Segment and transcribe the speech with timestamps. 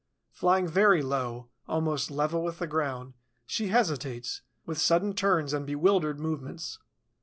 [0.31, 3.13] Flying very low, almost level with the ground,
[3.45, 6.79] she hesitates, with sudden turns and bewildered movements.